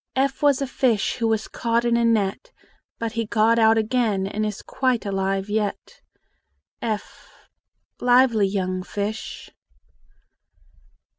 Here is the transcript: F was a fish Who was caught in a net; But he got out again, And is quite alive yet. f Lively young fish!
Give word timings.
F 0.15 0.41
was 0.41 0.63
a 0.63 0.65
fish 0.65 1.17
Who 1.17 1.27
was 1.27 1.47
caught 1.47 1.85
in 1.85 1.95
a 1.95 2.03
net; 2.03 2.51
But 2.97 3.11
he 3.11 3.27
got 3.27 3.59
out 3.59 3.77
again, 3.77 4.25
And 4.25 4.43
is 4.47 4.63
quite 4.63 5.05
alive 5.05 5.47
yet. 5.47 6.01
f 6.81 7.29
Lively 7.99 8.47
young 8.47 8.81
fish! 8.81 9.51